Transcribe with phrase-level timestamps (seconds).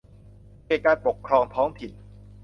[0.65, 1.91] เขตการปกครองท้องถิ่น